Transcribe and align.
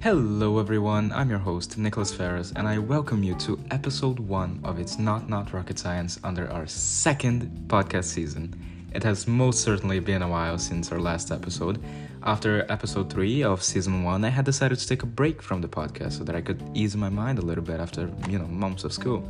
Hello, 0.00 0.60
everyone. 0.60 1.10
I'm 1.10 1.28
your 1.28 1.40
host, 1.40 1.76
Nicholas 1.76 2.14
Ferraz, 2.14 2.52
and 2.54 2.68
I 2.68 2.78
welcome 2.78 3.24
you 3.24 3.34
to 3.40 3.58
episode 3.72 4.20
one 4.20 4.60
of 4.62 4.78
It's 4.78 4.96
Not 4.96 5.28
Not 5.28 5.52
Rocket 5.52 5.76
Science 5.76 6.20
under 6.22 6.48
our 6.52 6.68
second 6.68 7.50
podcast 7.66 8.04
season. 8.04 8.54
It 8.94 9.02
has 9.02 9.26
most 9.26 9.64
certainly 9.64 9.98
been 9.98 10.22
a 10.22 10.28
while 10.28 10.56
since 10.56 10.92
our 10.92 11.00
last 11.00 11.32
episode. 11.32 11.82
After 12.22 12.64
episode 12.70 13.10
three 13.10 13.42
of 13.42 13.60
season 13.60 14.04
one, 14.04 14.24
I 14.24 14.28
had 14.28 14.44
decided 14.44 14.78
to 14.78 14.86
take 14.86 15.02
a 15.02 15.06
break 15.06 15.42
from 15.42 15.60
the 15.60 15.68
podcast 15.68 16.12
so 16.12 16.22
that 16.22 16.36
I 16.36 16.42
could 16.42 16.62
ease 16.74 16.96
my 16.96 17.08
mind 17.08 17.40
a 17.40 17.42
little 17.42 17.64
bit 17.64 17.80
after, 17.80 18.08
you 18.28 18.38
know, 18.38 18.46
months 18.46 18.84
of 18.84 18.92
school. 18.92 19.28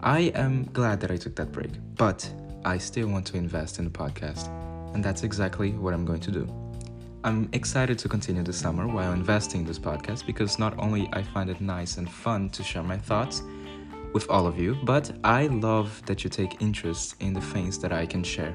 I 0.00 0.32
am 0.34 0.64
glad 0.74 1.00
that 1.00 1.10
I 1.12 1.16
took 1.16 1.34
that 1.36 1.50
break, 1.50 1.70
but 1.96 2.30
I 2.62 2.76
still 2.76 3.08
want 3.08 3.24
to 3.28 3.38
invest 3.38 3.78
in 3.78 3.86
the 3.86 3.90
podcast, 3.90 4.48
and 4.92 5.02
that's 5.02 5.22
exactly 5.22 5.72
what 5.72 5.94
I'm 5.94 6.04
going 6.04 6.20
to 6.20 6.30
do. 6.30 6.63
I'm 7.24 7.48
excited 7.54 7.98
to 8.00 8.08
continue 8.10 8.42
the 8.42 8.52
summer 8.52 8.86
while 8.86 9.14
investing 9.14 9.62
in 9.62 9.66
this 9.66 9.78
podcast 9.78 10.26
because 10.26 10.58
not 10.58 10.78
only 10.78 11.08
I 11.14 11.22
find 11.22 11.48
it 11.48 11.58
nice 11.58 11.96
and 11.96 12.06
fun 12.10 12.50
to 12.50 12.62
share 12.62 12.82
my 12.82 12.98
thoughts 12.98 13.42
with 14.12 14.28
all 14.28 14.46
of 14.46 14.58
you, 14.58 14.76
but 14.84 15.10
I 15.24 15.46
love 15.46 16.02
that 16.04 16.22
you 16.22 16.28
take 16.28 16.60
interest 16.60 17.14
in 17.20 17.32
the 17.32 17.40
things 17.40 17.78
that 17.78 17.94
I 17.94 18.04
can 18.04 18.22
share. 18.22 18.54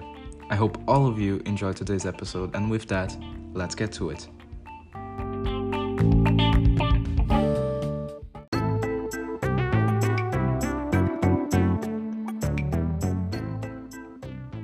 I 0.52 0.56
hope 0.56 0.78
all 0.88 1.08
of 1.08 1.20
you 1.20 1.42
enjoyed 1.48 1.78
today's 1.78 2.06
episode, 2.06 2.56
and 2.56 2.70
with 2.70 2.88
that, 2.90 3.18
let's 3.54 3.74
get 3.74 3.92
to 3.94 4.12
it. 4.12 4.28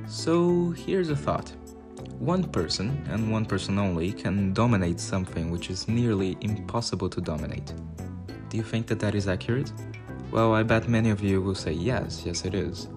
So, 0.07 0.69
here's 0.77 1.09
a 1.09 1.15
thought. 1.15 1.51
One 2.19 2.43
person, 2.43 3.05
and 3.09 3.31
one 3.31 3.45
person 3.45 3.77
only, 3.77 4.11
can 4.11 4.53
dominate 4.53 4.99
something 4.99 5.51
which 5.51 5.69
is 5.69 5.87
nearly 5.87 6.37
impossible 6.41 7.09
to 7.09 7.21
dominate. 7.21 7.73
Do 8.49 8.57
you 8.57 8.63
think 8.63 8.87
that 8.87 8.99
that 8.99 9.15
is 9.15 9.27
accurate? 9.27 9.71
Well, 10.31 10.53
I 10.53 10.63
bet 10.63 10.87
many 10.87 11.09
of 11.09 11.21
you 11.21 11.41
will 11.41 11.55
say 11.55 11.73
yes, 11.73 12.23
yes, 12.25 12.45
it 12.45 12.53
is. 12.55 12.87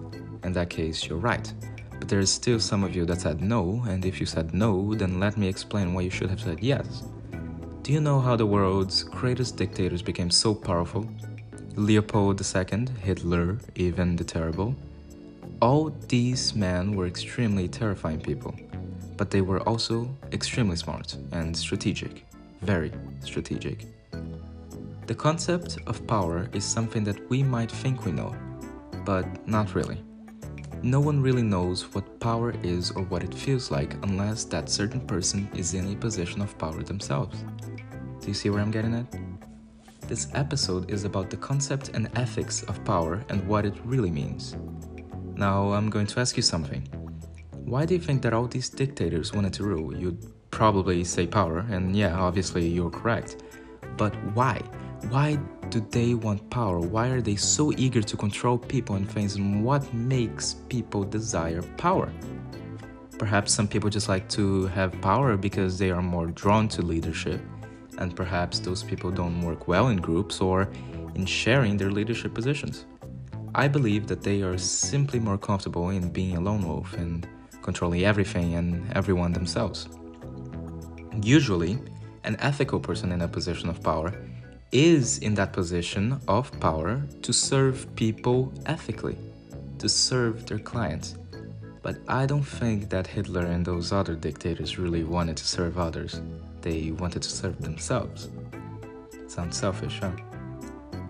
In 0.43 0.53
that 0.53 0.69
case, 0.69 1.05
you're 1.05 1.17
right. 1.17 1.53
But 1.99 2.07
there 2.07 2.19
is 2.19 2.31
still 2.31 2.59
some 2.59 2.83
of 2.83 2.95
you 2.95 3.05
that 3.05 3.21
said 3.21 3.41
no, 3.41 3.83
and 3.87 4.05
if 4.05 4.19
you 4.19 4.25
said 4.25 4.53
no, 4.53 4.95
then 4.95 5.19
let 5.19 5.37
me 5.37 5.47
explain 5.47 5.93
why 5.93 6.01
you 6.01 6.09
should 6.09 6.29
have 6.29 6.39
said 6.41 6.61
yes. 6.61 7.03
Do 7.83 7.91
you 7.91 7.99
know 7.99 8.19
how 8.19 8.35
the 8.35 8.45
world's 8.45 9.03
greatest 9.03 9.57
dictators 9.57 10.01
became 10.01 10.29
so 10.29 10.55
powerful? 10.55 11.09
Leopold 11.75 12.41
II, 12.41 12.87
Hitler, 13.01 13.57
Ivan 13.77 14.15
the 14.15 14.23
Terrible. 14.23 14.75
All 15.61 15.89
these 16.07 16.55
men 16.55 16.95
were 16.95 17.05
extremely 17.05 17.67
terrifying 17.67 18.21
people, 18.21 18.55
but 19.19 19.29
they 19.29 19.41
were 19.41 19.59
also 19.67 20.07
extremely 20.31 20.77
smart 20.77 21.17
and 21.33 21.55
strategic. 21.55 22.25
Very 22.61 22.93
strategic. 23.19 23.85
The 25.07 25.13
concept 25.13 25.77
of 25.87 26.07
power 26.07 26.47
is 26.53 26.63
something 26.63 27.03
that 27.03 27.29
we 27.29 27.43
might 27.43 27.69
think 27.69 28.05
we 28.05 28.13
know, 28.13 28.33
but 29.03 29.25
not 29.45 29.75
really. 29.75 30.01
No 30.81 31.01
one 31.01 31.21
really 31.21 31.41
knows 31.41 31.93
what 31.93 32.21
power 32.21 32.53
is 32.63 32.91
or 32.91 33.03
what 33.03 33.23
it 33.23 33.33
feels 33.33 33.69
like 33.69 33.93
unless 34.03 34.45
that 34.45 34.69
certain 34.69 35.01
person 35.01 35.49
is 35.53 35.73
in 35.73 35.91
a 35.91 35.97
position 35.97 36.41
of 36.41 36.57
power 36.57 36.81
themselves. 36.81 37.43
Do 38.21 38.27
you 38.29 38.33
see 38.33 38.49
where 38.49 38.61
I'm 38.61 38.71
getting 38.71 38.95
at? 38.95 39.13
This 40.07 40.29
episode 40.33 40.89
is 40.89 41.03
about 41.03 41.29
the 41.29 41.35
concept 41.35 41.89
and 41.93 42.07
ethics 42.15 42.63
of 42.63 42.81
power 42.85 43.25
and 43.27 43.45
what 43.49 43.65
it 43.65 43.75
really 43.83 44.11
means. 44.11 44.55
Now, 45.35 45.73
I'm 45.73 45.89
going 45.89 46.07
to 46.07 46.21
ask 46.21 46.37
you 46.37 46.43
something. 46.43 46.87
Why 47.65 47.85
do 47.85 47.93
you 47.93 47.99
think 47.99 48.21
that 48.23 48.33
all 48.33 48.47
these 48.47 48.69
dictators 48.69 49.33
wanted 49.33 49.53
to 49.53 49.63
rule? 49.63 49.95
You'd 49.95 50.25
probably 50.51 51.03
say 51.03 51.27
power, 51.27 51.59
and 51.69 51.95
yeah, 51.95 52.19
obviously 52.19 52.67
you're 52.67 52.89
correct. 52.89 53.43
But 53.97 54.15
why? 54.33 54.61
Why 55.09 55.37
do 55.69 55.79
they 55.91 56.15
want 56.15 56.49
power? 56.49 56.79
Why 56.79 57.09
are 57.09 57.21
they 57.21 57.35
so 57.35 57.71
eager 57.77 58.01
to 58.01 58.17
control 58.17 58.57
people 58.57 58.95
and 58.95 59.09
things? 59.09 59.35
And 59.35 59.63
what 59.63 59.93
makes 59.93 60.55
people 60.67 61.03
desire 61.03 61.61
power? 61.77 62.11
Perhaps 63.17 63.53
some 63.53 63.67
people 63.67 63.89
just 63.89 64.09
like 64.09 64.27
to 64.29 64.67
have 64.67 64.99
power 65.01 65.37
because 65.37 65.77
they 65.77 65.91
are 65.91 66.01
more 66.01 66.27
drawn 66.27 66.67
to 66.69 66.81
leadership, 66.81 67.41
and 67.97 68.15
perhaps 68.15 68.59
those 68.59 68.83
people 68.83 69.11
don't 69.11 69.41
work 69.41 69.67
well 69.67 69.89
in 69.89 69.97
groups 69.97 70.41
or 70.41 70.69
in 71.15 71.25
sharing 71.25 71.77
their 71.77 71.91
leadership 71.91 72.33
positions. 72.33 72.85
I 73.55 73.67
believe 73.67 74.07
that 74.07 74.21
they 74.21 74.41
are 74.41 74.57
simply 74.57 75.19
more 75.19 75.37
comfortable 75.37 75.89
in 75.89 76.09
being 76.09 76.37
a 76.37 76.39
lone 76.39 76.67
wolf 76.67 76.93
and 76.93 77.27
controlling 77.69 78.03
everything 78.03 78.55
and 78.59 78.69
everyone 78.99 79.31
themselves. 79.31 79.79
Usually, 81.37 81.73
an 82.23 82.35
ethical 82.49 82.79
person 82.79 83.11
in 83.11 83.21
a 83.21 83.27
position 83.27 83.69
of 83.69 83.77
power 83.91 84.09
is 84.71 85.19
in 85.19 85.33
that 85.35 85.51
position 85.53 86.19
of 86.27 86.43
power 86.59 86.93
to 87.25 87.31
serve 87.31 87.75
people 87.95 88.37
ethically, 88.65 89.17
to 89.77 89.87
serve 89.87 90.35
their 90.47 90.61
clients. 90.71 91.09
But 91.85 91.95
I 92.07 92.25
don't 92.31 92.49
think 92.59 92.89
that 92.89 93.05
Hitler 93.15 93.45
and 93.53 93.63
those 93.63 93.87
other 93.99 94.15
dictators 94.15 94.79
really 94.83 95.03
wanted 95.15 95.37
to 95.37 95.45
serve 95.57 95.77
others. 95.77 96.21
They 96.61 96.81
wanted 97.03 97.21
to 97.27 97.31
serve 97.41 97.57
themselves. 97.67 98.29
Sounds 99.27 99.55
selfish, 99.63 99.99
huh? 100.03 100.15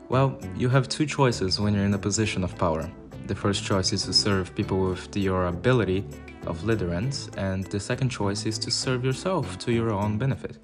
Well, 0.09 0.29
you 0.61 0.67
have 0.75 0.85
two 0.89 1.05
choices 1.05 1.51
when 1.61 1.73
you're 1.73 1.89
in 1.91 1.93
a 1.93 2.05
position 2.09 2.43
of 2.43 2.51
power. 2.57 2.83
The 3.27 3.35
first 3.43 3.63
choice 3.63 3.93
is 3.93 4.03
to 4.05 4.13
serve 4.13 4.55
people 4.59 4.79
with 4.89 5.15
your 5.15 5.41
ability 5.45 6.03
of 6.45 6.61
liderance, 6.61 7.29
and 7.37 7.63
the 7.65 7.79
second 7.79 8.09
choice 8.09 8.45
is 8.45 8.57
to 8.59 8.71
serve 8.71 9.03
yourself 9.03 9.57
to 9.59 9.71
your 9.71 9.91
own 9.91 10.17
benefit. 10.17 10.57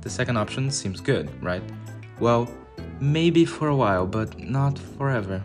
The 0.00 0.10
second 0.10 0.36
option 0.36 0.70
seems 0.70 1.00
good, 1.00 1.30
right? 1.42 1.62
Well, 2.20 2.48
maybe 3.00 3.44
for 3.44 3.68
a 3.68 3.76
while, 3.76 4.06
but 4.06 4.38
not 4.38 4.78
forever. 4.78 5.44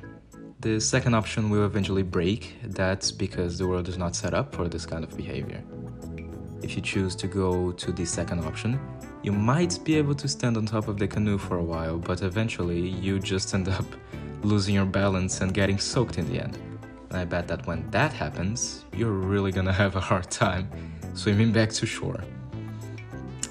The 0.59 0.79
second 0.79 1.13
option 1.13 1.49
will 1.49 1.65
eventually 1.65 2.03
break, 2.03 2.55
that's 2.63 3.11
because 3.11 3.57
the 3.57 3.67
world 3.67 3.87
is 3.87 3.97
not 3.97 4.15
set 4.15 4.33
up 4.33 4.53
for 4.53 4.67
this 4.67 4.85
kind 4.85 5.03
of 5.03 5.15
behavior. 5.15 5.63
If 6.61 6.75
you 6.75 6.81
choose 6.81 7.15
to 7.15 7.27
go 7.27 7.71
to 7.71 7.91
the 7.91 8.05
second 8.05 8.43
option, 8.43 8.79
you 9.23 9.31
might 9.31 9.79
be 9.83 9.95
able 9.95 10.15
to 10.15 10.27
stand 10.27 10.57
on 10.57 10.65
top 10.65 10.87
of 10.87 10.97
the 10.97 11.07
canoe 11.07 11.37
for 11.37 11.57
a 11.57 11.63
while, 11.63 11.97
but 11.97 12.21
eventually 12.21 12.89
you 12.89 13.19
just 13.19 13.53
end 13.53 13.69
up 13.69 13.85
losing 14.43 14.75
your 14.75 14.85
balance 14.85 15.41
and 15.41 15.53
getting 15.53 15.77
soaked 15.77 16.17
in 16.17 16.29
the 16.31 16.41
end. 16.41 16.57
And 17.09 17.17
I 17.17 17.25
bet 17.25 17.47
that 17.47 17.65
when 17.65 17.89
that 17.89 18.13
happens, 18.13 18.85
you're 18.95 19.11
really 19.11 19.51
gonna 19.51 19.73
have 19.73 19.95
a 19.95 19.99
hard 19.99 20.29
time 20.29 20.69
swimming 21.15 21.51
back 21.51 21.69
to 21.71 21.85
shore. 21.85 22.23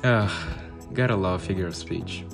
Ugh, 0.04 0.30
gotta 0.94 1.16
love 1.16 1.42
figure 1.42 1.66
of 1.66 1.74
speech. 1.74 2.24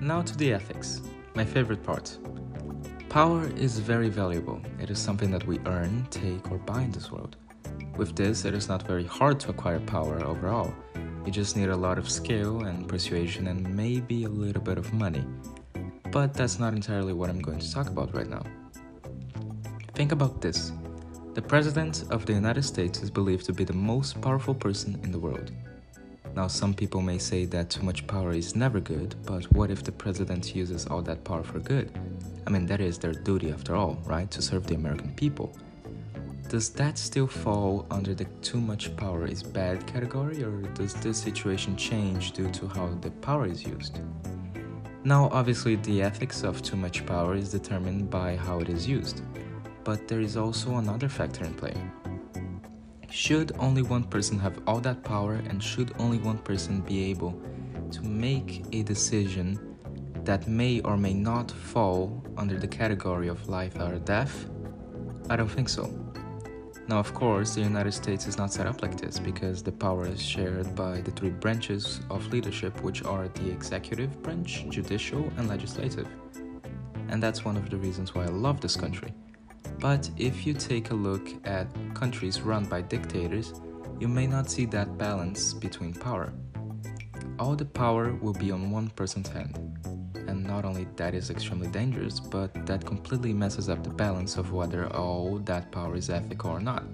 Now 0.00 0.20
to 0.20 0.36
the 0.36 0.52
ethics, 0.52 1.00
my 1.34 1.46
favorite 1.46 1.82
part. 1.82 2.18
Power 3.08 3.48
is 3.56 3.78
very 3.78 4.10
valuable. 4.10 4.60
It 4.78 4.90
is 4.90 4.98
something 4.98 5.30
that 5.30 5.46
we 5.46 5.60
earn, 5.66 6.06
take, 6.10 6.50
or 6.52 6.58
buy 6.58 6.82
in 6.82 6.90
this 6.90 7.10
world. 7.10 7.36
With 7.96 8.14
this, 8.14 8.44
it 8.44 8.54
is 8.54 8.68
not 8.68 8.86
very 8.86 9.06
hard 9.06 9.40
to 9.40 9.50
acquire 9.50 9.80
power 9.80 10.22
overall. 10.22 10.74
You 11.24 11.32
just 11.32 11.56
need 11.56 11.70
a 11.70 11.76
lot 11.76 11.98
of 11.98 12.10
skill 12.10 12.64
and 12.64 12.86
persuasion 12.86 13.46
and 13.46 13.74
maybe 13.74 14.24
a 14.24 14.28
little 14.28 14.62
bit 14.62 14.76
of 14.76 14.92
money. 14.92 15.24
But 16.10 16.34
that's 16.34 16.58
not 16.58 16.74
entirely 16.74 17.12
what 17.12 17.30
I'm 17.30 17.40
going 17.40 17.58
to 17.58 17.72
talk 17.72 17.88
about 17.88 18.14
right 18.14 18.28
now. 18.28 18.42
Think 19.94 20.12
about 20.12 20.40
this 20.40 20.72
the 21.34 21.42
President 21.42 22.04
of 22.10 22.26
the 22.26 22.32
United 22.32 22.62
States 22.62 23.02
is 23.02 23.10
believed 23.10 23.44
to 23.46 23.52
be 23.52 23.64
the 23.64 23.72
most 23.72 24.20
powerful 24.20 24.54
person 24.54 25.00
in 25.02 25.10
the 25.10 25.18
world. 25.18 25.50
Now, 26.36 26.46
some 26.46 26.74
people 26.74 27.00
may 27.00 27.18
say 27.18 27.44
that 27.46 27.70
too 27.70 27.82
much 27.82 28.06
power 28.06 28.32
is 28.32 28.54
never 28.54 28.78
good, 28.78 29.16
but 29.24 29.50
what 29.52 29.70
if 29.70 29.82
the 29.82 29.92
President 29.92 30.54
uses 30.54 30.86
all 30.86 31.02
that 31.02 31.24
power 31.24 31.42
for 31.42 31.58
good? 31.58 31.90
I 32.46 32.50
mean, 32.50 32.66
that 32.66 32.80
is 32.80 32.98
their 32.98 33.12
duty 33.12 33.50
after 33.50 33.74
all, 33.74 33.98
right? 34.04 34.30
To 34.30 34.42
serve 34.42 34.66
the 34.66 34.74
American 34.74 35.12
people. 35.14 35.56
Does 36.48 36.70
that 36.70 36.98
still 36.98 37.26
fall 37.26 37.86
under 37.90 38.14
the 38.14 38.26
too 38.42 38.60
much 38.60 38.94
power 38.96 39.26
is 39.26 39.42
bad 39.42 39.86
category, 39.86 40.44
or 40.44 40.60
does 40.74 40.94
this 40.94 41.18
situation 41.18 41.76
change 41.76 42.32
due 42.32 42.50
to 42.50 42.68
how 42.68 42.88
the 43.00 43.10
power 43.10 43.46
is 43.46 43.64
used? 43.64 43.98
Now, 45.04 45.28
obviously, 45.32 45.76
the 45.76 46.02
ethics 46.02 46.44
of 46.44 46.62
too 46.62 46.76
much 46.76 47.04
power 47.06 47.34
is 47.34 47.50
determined 47.50 48.08
by 48.08 48.36
how 48.36 48.60
it 48.60 48.68
is 48.68 48.86
used, 48.86 49.22
but 49.82 50.06
there 50.06 50.20
is 50.20 50.36
also 50.36 50.76
another 50.76 51.08
factor 51.08 51.44
in 51.44 51.54
play. 51.54 51.74
Should 53.10 53.52
only 53.58 53.82
one 53.82 54.04
person 54.04 54.38
have 54.38 54.60
all 54.66 54.80
that 54.80 55.02
power, 55.02 55.34
and 55.34 55.62
should 55.62 55.92
only 55.98 56.18
one 56.18 56.38
person 56.38 56.82
be 56.82 57.10
able 57.10 57.40
to 57.90 58.02
make 58.02 58.64
a 58.72 58.82
decision 58.82 59.76
that 60.24 60.46
may 60.46 60.80
or 60.82 60.96
may 60.96 61.14
not 61.14 61.50
fall 61.50 62.24
under 62.36 62.58
the 62.58 62.68
category 62.68 63.28
of 63.28 63.48
life 63.48 63.76
or 63.80 63.98
death? 63.98 64.46
I 65.30 65.36
don't 65.36 65.50
think 65.50 65.68
so. 65.68 66.03
Now, 66.86 66.98
of 66.98 67.14
course, 67.14 67.54
the 67.54 67.62
United 67.62 67.92
States 67.92 68.26
is 68.26 68.36
not 68.36 68.52
set 68.52 68.66
up 68.66 68.82
like 68.82 68.96
this 69.00 69.18
because 69.18 69.62
the 69.62 69.72
power 69.72 70.06
is 70.06 70.20
shared 70.20 70.74
by 70.74 71.00
the 71.00 71.12
three 71.12 71.30
branches 71.30 72.00
of 72.10 72.26
leadership, 72.26 72.82
which 72.82 73.02
are 73.04 73.26
the 73.28 73.50
executive 73.50 74.22
branch, 74.22 74.66
judicial, 74.68 75.32
and 75.38 75.48
legislative. 75.48 76.06
And 77.08 77.22
that's 77.22 77.42
one 77.42 77.56
of 77.56 77.70
the 77.70 77.78
reasons 77.78 78.14
why 78.14 78.24
I 78.24 78.28
love 78.28 78.60
this 78.60 78.76
country. 78.76 79.14
But 79.80 80.10
if 80.18 80.46
you 80.46 80.52
take 80.52 80.90
a 80.90 80.94
look 80.94 81.26
at 81.46 81.66
countries 81.94 82.42
run 82.42 82.66
by 82.66 82.82
dictators, 82.82 83.54
you 83.98 84.08
may 84.08 84.26
not 84.26 84.50
see 84.50 84.66
that 84.66 84.98
balance 84.98 85.54
between 85.54 85.94
power. 85.94 86.34
All 87.38 87.56
the 87.56 87.64
power 87.64 88.12
will 88.14 88.34
be 88.34 88.50
on 88.50 88.70
one 88.70 88.90
person's 88.90 89.28
hand. 89.28 89.73
Not 90.54 90.64
only 90.64 90.86
that 90.96 91.14
is 91.14 91.30
extremely 91.30 91.66
dangerous, 91.66 92.20
but 92.20 92.50
that 92.66 92.86
completely 92.86 93.32
messes 93.32 93.68
up 93.68 93.82
the 93.82 93.90
balance 93.90 94.36
of 94.36 94.52
whether 94.52 94.86
all 94.94 95.38
that 95.50 95.72
power 95.72 95.96
is 95.96 96.10
ethical 96.10 96.50
or 96.52 96.60
not. 96.60 96.84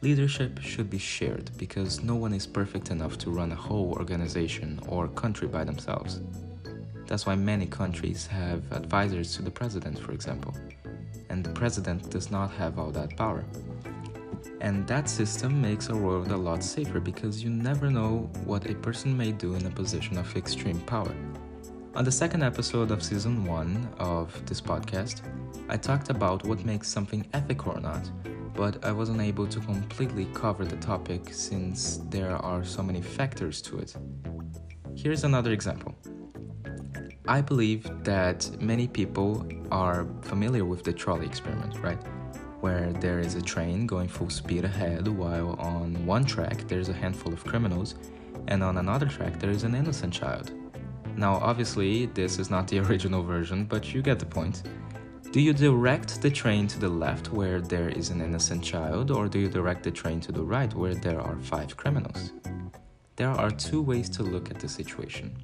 Leadership 0.00 0.58
should 0.60 0.88
be 0.88 0.98
shared 0.98 1.50
because 1.58 2.02
no 2.02 2.14
one 2.14 2.32
is 2.32 2.46
perfect 2.46 2.90
enough 2.90 3.18
to 3.18 3.30
run 3.30 3.52
a 3.52 3.62
whole 3.66 3.92
organization 3.92 4.80
or 4.88 5.08
country 5.08 5.46
by 5.46 5.62
themselves. 5.62 6.20
That's 7.06 7.26
why 7.26 7.36
many 7.36 7.66
countries 7.66 8.26
have 8.28 8.72
advisors 8.72 9.36
to 9.36 9.42
the 9.42 9.50
president, 9.50 9.98
for 9.98 10.12
example 10.12 10.54
and 11.28 11.44
the 11.44 11.50
president 11.50 12.10
does 12.10 12.30
not 12.30 12.50
have 12.52 12.78
all 12.78 12.90
that 12.92 13.16
power. 13.16 13.44
And 14.60 14.86
that 14.86 15.08
system 15.08 15.60
makes 15.60 15.90
our 15.90 15.96
world 15.96 16.30
a 16.30 16.36
lot 16.36 16.62
safer 16.62 17.00
because 17.00 17.42
you 17.42 17.50
never 17.50 17.90
know 17.90 18.30
what 18.44 18.70
a 18.70 18.74
person 18.74 19.16
may 19.16 19.32
do 19.32 19.54
in 19.54 19.66
a 19.66 19.70
position 19.70 20.16
of 20.16 20.36
extreme 20.36 20.80
power. 20.80 21.14
On 21.96 22.04
the 22.04 22.10
second 22.10 22.42
episode 22.42 22.90
of 22.90 23.04
season 23.04 23.44
1 23.44 23.94
of 24.00 24.44
this 24.46 24.60
podcast, 24.60 25.20
I 25.68 25.76
talked 25.76 26.10
about 26.10 26.44
what 26.44 26.64
makes 26.64 26.88
something 26.88 27.24
ethical 27.32 27.70
or 27.70 27.80
not, 27.80 28.10
but 28.52 28.84
I 28.84 28.90
wasn't 28.90 29.20
able 29.20 29.46
to 29.46 29.60
completely 29.60 30.26
cover 30.34 30.64
the 30.64 30.76
topic 30.78 31.32
since 31.32 32.00
there 32.10 32.34
are 32.34 32.64
so 32.64 32.82
many 32.82 33.00
factors 33.00 33.62
to 33.62 33.78
it. 33.78 33.94
Here's 34.96 35.22
another 35.22 35.52
example. 35.52 35.94
I 37.28 37.40
believe 37.40 37.88
that 38.02 38.50
many 38.60 38.88
people 38.88 39.46
are 39.70 40.04
familiar 40.22 40.64
with 40.64 40.82
the 40.82 40.92
trolley 40.92 41.26
experiment, 41.26 41.78
right? 41.78 42.02
Where 42.60 42.92
there 42.94 43.20
is 43.20 43.36
a 43.36 43.42
train 43.42 43.86
going 43.86 44.08
full 44.08 44.30
speed 44.30 44.64
ahead, 44.64 45.06
while 45.06 45.52
on 45.60 46.04
one 46.04 46.24
track 46.24 46.66
there's 46.66 46.88
a 46.88 46.92
handful 46.92 47.32
of 47.32 47.44
criminals, 47.44 47.94
and 48.48 48.64
on 48.64 48.78
another 48.78 49.06
track 49.06 49.38
there 49.38 49.50
is 49.50 49.62
an 49.62 49.76
innocent 49.76 50.12
child. 50.12 50.50
Now, 51.16 51.34
obviously, 51.34 52.06
this 52.06 52.38
is 52.38 52.50
not 52.50 52.66
the 52.68 52.78
original 52.86 53.22
version, 53.22 53.64
but 53.64 53.94
you 53.94 54.02
get 54.02 54.18
the 54.18 54.26
point. 54.26 54.62
Do 55.30 55.40
you 55.40 55.52
direct 55.52 56.22
the 56.22 56.30
train 56.30 56.68
to 56.68 56.78
the 56.78 56.88
left 56.88 57.32
where 57.32 57.60
there 57.60 57.88
is 57.88 58.10
an 58.10 58.20
innocent 58.20 58.62
child, 58.62 59.10
or 59.10 59.28
do 59.28 59.38
you 59.38 59.48
direct 59.48 59.82
the 59.82 59.90
train 59.90 60.20
to 60.20 60.32
the 60.32 60.42
right 60.42 60.72
where 60.74 60.94
there 60.94 61.20
are 61.20 61.36
five 61.38 61.76
criminals? 61.76 62.32
There 63.16 63.30
are 63.30 63.50
two 63.50 63.82
ways 63.82 64.08
to 64.10 64.22
look 64.22 64.50
at 64.50 64.58
the 64.58 64.68
situation. 64.68 65.36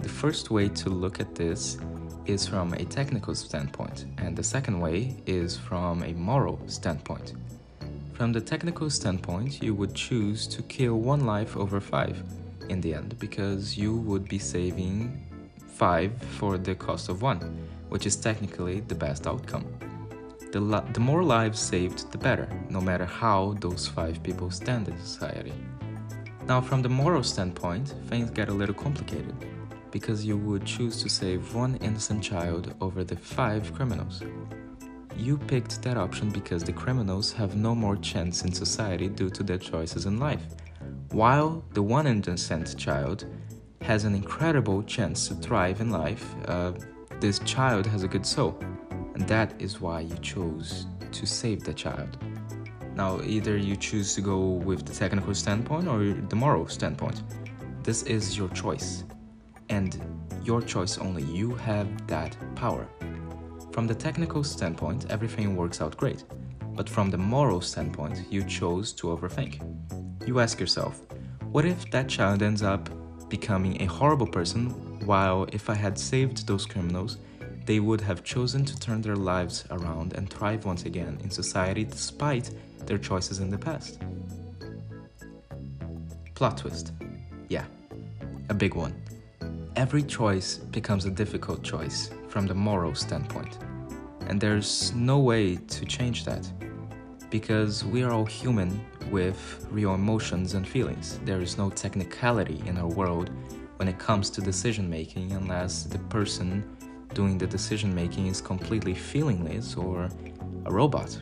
The 0.00 0.08
first 0.08 0.50
way 0.50 0.68
to 0.68 0.90
look 0.90 1.20
at 1.20 1.34
this 1.34 1.78
is 2.26 2.46
from 2.46 2.72
a 2.74 2.84
technical 2.84 3.34
standpoint, 3.34 4.06
and 4.18 4.36
the 4.36 4.42
second 4.42 4.80
way 4.80 5.16
is 5.26 5.56
from 5.56 6.02
a 6.02 6.12
moral 6.12 6.60
standpoint. 6.66 7.34
From 8.14 8.32
the 8.32 8.40
technical 8.40 8.90
standpoint, 8.90 9.62
you 9.62 9.74
would 9.74 9.94
choose 9.94 10.46
to 10.48 10.62
kill 10.62 10.98
one 10.98 11.24
life 11.24 11.56
over 11.56 11.80
five 11.80 12.22
in 12.70 12.80
the 12.80 12.94
end 12.94 13.18
because 13.18 13.76
you 13.76 13.96
would 13.96 14.26
be 14.28 14.38
saving 14.38 15.20
five 15.66 16.12
for 16.38 16.56
the 16.56 16.74
cost 16.74 17.08
of 17.08 17.22
one, 17.22 17.40
which 17.88 18.06
is 18.06 18.16
technically 18.16 18.80
the 18.80 18.94
best 18.94 19.26
outcome. 19.26 19.66
The, 20.52 20.60
the 20.92 21.00
more 21.00 21.22
lives 21.22 21.60
saved, 21.60 22.10
the 22.10 22.18
better, 22.18 22.48
no 22.70 22.80
matter 22.80 23.04
how 23.04 23.56
those 23.60 23.86
five 23.86 24.22
people 24.22 24.50
stand 24.50 24.88
in 24.88 24.98
society. 24.98 25.52
Now, 26.46 26.60
from 26.60 26.82
the 26.82 26.88
moral 26.88 27.22
standpoint, 27.22 27.94
things 28.08 28.30
get 28.30 28.48
a 28.48 28.52
little 28.52 28.74
complicated 28.74 29.34
because 29.90 30.24
you 30.24 30.36
would 30.36 30.64
choose 30.64 31.02
to 31.02 31.08
save 31.08 31.54
one 31.54 31.76
innocent 31.76 32.22
child 32.22 32.74
over 32.80 33.04
the 33.04 33.16
five 33.16 33.72
criminals. 33.74 34.22
You 35.16 35.36
picked 35.36 35.82
that 35.82 35.96
option 35.96 36.30
because 36.30 36.64
the 36.64 36.72
criminals 36.72 37.32
have 37.32 37.56
no 37.56 37.74
more 37.74 37.96
chance 37.96 38.42
in 38.42 38.52
society 38.52 39.08
due 39.08 39.30
to 39.30 39.42
their 39.42 39.58
choices 39.58 40.06
in 40.06 40.18
life, 40.18 40.44
while 41.12 41.64
the 41.72 41.82
one 41.82 42.06
innocent 42.06 42.76
child 42.78 43.24
has 43.82 44.04
an 44.04 44.14
incredible 44.14 44.82
chance 44.84 45.28
to 45.28 45.34
thrive 45.34 45.80
in 45.80 45.90
life. 45.90 46.34
Uh, 46.46 46.72
this 47.18 47.38
child 47.40 47.86
has 47.86 48.02
a 48.02 48.08
good 48.08 48.24
soul, 48.24 48.56
and 49.14 49.26
that 49.26 49.52
is 49.60 49.80
why 49.80 50.00
you 50.00 50.16
chose 50.18 50.86
to 51.10 51.26
save 51.26 51.64
the 51.64 51.74
child. 51.74 52.16
Now, 52.94 53.20
either 53.22 53.56
you 53.56 53.76
choose 53.76 54.14
to 54.14 54.20
go 54.20 54.38
with 54.38 54.86
the 54.86 54.92
technical 54.92 55.34
standpoint 55.34 55.88
or 55.88 55.98
the 56.28 56.36
moral 56.36 56.68
standpoint. 56.68 57.22
This 57.82 58.02
is 58.04 58.36
your 58.36 58.48
choice 58.50 59.04
and 59.68 60.00
your 60.44 60.60
choice 60.60 60.98
only. 60.98 61.22
You 61.22 61.54
have 61.56 62.06
that 62.06 62.36
power. 62.54 62.86
From 63.72 63.86
the 63.86 63.94
technical 63.94 64.44
standpoint, 64.44 65.06
everything 65.10 65.56
works 65.56 65.80
out 65.80 65.96
great. 65.96 66.24
But 66.74 66.88
from 66.88 67.10
the 67.10 67.18
moral 67.18 67.60
standpoint, 67.60 68.24
you 68.30 68.42
chose 68.44 68.92
to 68.94 69.08
overthink. 69.08 69.60
You 70.26 70.40
ask 70.40 70.60
yourself, 70.60 71.00
what 71.52 71.64
if 71.64 71.90
that 71.90 72.08
child 72.08 72.42
ends 72.42 72.62
up 72.62 72.88
becoming 73.28 73.80
a 73.80 73.86
horrible 73.86 74.26
person, 74.26 74.70
while 75.06 75.46
if 75.52 75.70
I 75.70 75.74
had 75.74 75.98
saved 75.98 76.46
those 76.46 76.66
criminals, 76.66 77.18
they 77.66 77.80
would 77.80 78.00
have 78.00 78.24
chosen 78.24 78.64
to 78.64 78.78
turn 78.78 79.00
their 79.00 79.16
lives 79.16 79.64
around 79.70 80.14
and 80.14 80.28
thrive 80.28 80.64
once 80.64 80.84
again 80.84 81.18
in 81.22 81.30
society 81.30 81.84
despite 81.84 82.50
their 82.86 82.98
choices 82.98 83.38
in 83.38 83.50
the 83.50 83.58
past? 83.58 84.00
Plot 86.34 86.58
twist. 86.58 86.92
Yeah, 87.48 87.64
a 88.48 88.54
big 88.54 88.74
one 88.74 88.94
every 89.76 90.02
choice 90.02 90.58
becomes 90.58 91.06
a 91.06 91.10
difficult 91.10 91.62
choice 91.62 92.10
from 92.28 92.46
the 92.46 92.54
moral 92.54 92.94
standpoint. 92.94 93.56
And 94.26 94.40
there's 94.40 94.92
no 94.94 95.18
way 95.18 95.56
to 95.56 95.84
change 95.86 96.24
that. 96.26 96.46
Because 97.30 97.84
we 97.84 98.02
are 98.02 98.12
all 98.12 98.26
human 98.26 98.84
with 99.10 99.66
real 99.70 99.94
emotions 99.94 100.54
and 100.54 100.66
feelings. 100.66 101.20
There 101.24 101.40
is 101.40 101.56
no 101.56 101.70
technicality 101.70 102.60
in 102.66 102.76
our 102.76 102.88
world 102.88 103.30
when 103.76 103.88
it 103.88 103.98
comes 103.98 104.30
to 104.30 104.40
decision 104.40 104.90
making 104.90 105.32
unless 105.32 105.84
the 105.84 105.98
person 105.98 106.76
doing 107.14 107.38
the 107.38 107.46
decision 107.46 107.94
making 107.94 108.26
is 108.26 108.40
completely 108.40 108.94
feelingless 108.94 109.76
or 109.76 110.08
a 110.66 110.72
robot. 110.72 111.20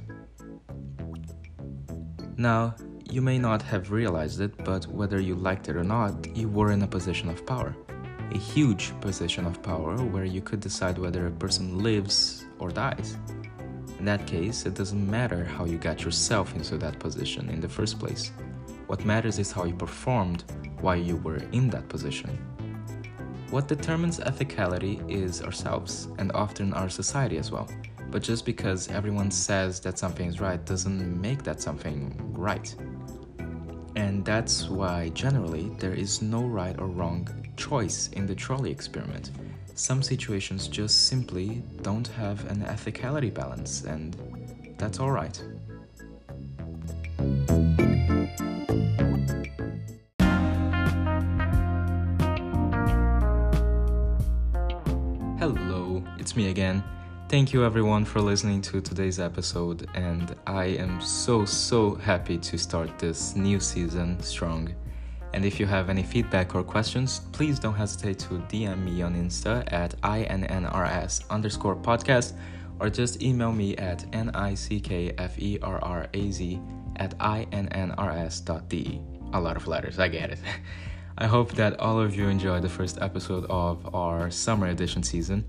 Now, 2.36 2.74
you 3.10 3.22
may 3.22 3.38
not 3.38 3.62
have 3.62 3.90
realized 3.90 4.40
it, 4.40 4.52
but 4.64 4.86
whether 4.86 5.20
you 5.20 5.34
liked 5.34 5.68
it 5.68 5.76
or 5.76 5.84
not, 5.84 6.36
you 6.36 6.48
were 6.48 6.72
in 6.72 6.82
a 6.82 6.86
position 6.86 7.28
of 7.28 7.44
power 7.46 7.74
a 8.32 8.38
huge 8.38 8.92
position 9.00 9.46
of 9.46 9.62
power 9.62 9.96
where 9.96 10.24
you 10.24 10.40
could 10.40 10.60
decide 10.60 10.98
whether 10.98 11.26
a 11.26 11.30
person 11.30 11.78
lives 11.78 12.44
or 12.58 12.70
dies. 12.70 13.16
In 13.98 14.04
that 14.04 14.26
case, 14.26 14.64
it 14.64 14.74
doesn't 14.74 15.10
matter 15.10 15.44
how 15.44 15.64
you 15.64 15.76
got 15.76 16.04
yourself 16.04 16.54
into 16.54 16.76
that 16.78 16.98
position 16.98 17.48
in 17.50 17.60
the 17.60 17.68
first 17.68 17.98
place. 17.98 18.30
What 18.86 19.04
matters 19.04 19.38
is 19.38 19.50
how 19.50 19.64
you 19.64 19.74
performed 19.74 20.44
while 20.80 20.96
you 20.96 21.16
were 21.16 21.42
in 21.52 21.68
that 21.70 21.88
position. 21.88 22.38
What 23.50 23.66
determines 23.66 24.20
ethicality 24.20 24.96
is 25.10 25.42
ourselves, 25.42 26.08
and 26.18 26.30
often 26.32 26.72
our 26.74 26.88
society 26.88 27.38
as 27.38 27.50
well. 27.50 27.68
But 28.10 28.22
just 28.22 28.46
because 28.46 28.88
everyone 28.88 29.30
says 29.30 29.80
that 29.80 29.98
something 29.98 30.28
is 30.28 30.40
right 30.40 30.64
doesn't 30.64 31.20
make 31.20 31.42
that 31.42 31.60
something 31.60 32.14
right. 32.32 32.74
And 33.96 34.24
that's 34.24 34.68
why, 34.68 35.08
generally, 35.08 35.70
there 35.78 35.94
is 35.94 36.22
no 36.22 36.44
right 36.44 36.78
or 36.78 36.86
wrong 36.86 37.28
choice 37.56 38.08
in 38.12 38.26
the 38.26 38.34
trolley 38.34 38.70
experiment. 38.70 39.32
Some 39.78 40.02
situations 40.02 40.66
just 40.66 41.06
simply 41.06 41.62
don't 41.82 42.08
have 42.08 42.44
an 42.50 42.62
ethicality 42.64 43.32
balance, 43.32 43.84
and 43.84 44.16
that's 44.76 44.98
alright. 44.98 45.40
Hello, 55.38 56.02
it's 56.18 56.34
me 56.34 56.50
again. 56.50 56.82
Thank 57.28 57.52
you 57.52 57.64
everyone 57.64 58.04
for 58.04 58.20
listening 58.20 58.60
to 58.62 58.80
today's 58.80 59.20
episode, 59.20 59.88
and 59.94 60.34
I 60.48 60.64
am 60.64 61.00
so 61.00 61.44
so 61.44 61.94
happy 61.94 62.36
to 62.38 62.58
start 62.58 62.98
this 62.98 63.36
new 63.36 63.60
season 63.60 64.18
strong. 64.24 64.74
And 65.34 65.44
if 65.44 65.60
you 65.60 65.66
have 65.66 65.90
any 65.90 66.02
feedback 66.02 66.54
or 66.54 66.62
questions, 66.62 67.20
please 67.32 67.58
don't 67.58 67.74
hesitate 67.74 68.18
to 68.20 68.34
DM 68.48 68.82
me 68.84 69.02
on 69.02 69.14
Insta 69.14 69.70
at 69.72 70.00
INNRS 70.02 71.28
underscore 71.30 71.76
podcast 71.76 72.32
or 72.80 72.88
just 72.88 73.22
email 73.22 73.52
me 73.52 73.76
at 73.76 74.04
N-I-C-K-F-E-R-R-A-Z 74.14 74.60
at 76.96 77.18
INNRS.de. 77.18 79.00
A 79.32 79.40
lot 79.40 79.56
of 79.56 79.66
letters, 79.66 79.98
I 79.98 80.08
get 80.08 80.30
it. 80.30 80.38
I 81.18 81.26
hope 81.26 81.52
that 81.52 81.80
all 81.80 82.00
of 82.00 82.14
you 82.14 82.28
enjoyed 82.28 82.62
the 82.62 82.68
first 82.68 82.98
episode 83.00 83.44
of 83.50 83.94
our 83.94 84.30
summer 84.30 84.68
edition 84.68 85.02
season. 85.02 85.44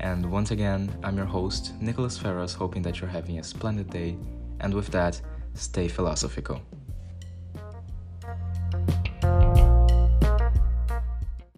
And 0.00 0.30
once 0.30 0.50
again, 0.50 0.90
I'm 1.04 1.16
your 1.16 1.26
host, 1.26 1.74
Nicholas 1.80 2.18
Ferraz, 2.18 2.54
hoping 2.54 2.80
that 2.82 3.00
you're 3.00 3.10
having 3.10 3.38
a 3.38 3.44
splendid 3.44 3.90
day. 3.90 4.16
And 4.60 4.72
with 4.72 4.88
that, 4.88 5.20
stay 5.54 5.88
philosophical. 5.88 6.62